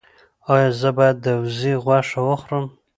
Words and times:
ایا 0.53 0.69
زه 0.79 0.89
باید 0.97 1.17
د 1.21 1.27
وزې 1.41 1.73
غوښه 1.83 2.19
وخورم؟ 2.27 2.65